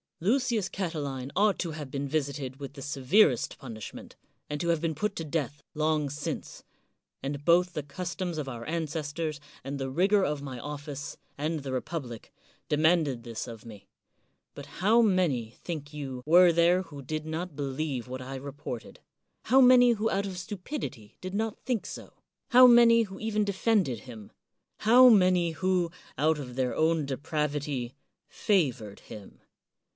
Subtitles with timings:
[0.19, 4.15] Lucius Catiline ought to have been visited with the severest punishment,
[4.49, 6.63] and to have been put to death long since;
[7.23, 11.71] and both the customs of our ancestors, and the rigor of my office, and the
[11.71, 12.31] republic,
[12.67, 13.87] demanded this of me;
[14.53, 18.99] but how many, think you, were there who did not believe what I reported?
[19.45, 22.13] how many who out of stupidity did not think so?
[22.49, 24.31] how many who even defended him?
[24.79, 27.93] how many who, out of their own depravity,
[28.27, 29.39] favored him?